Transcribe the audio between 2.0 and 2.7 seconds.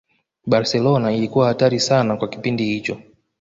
kwa kipindi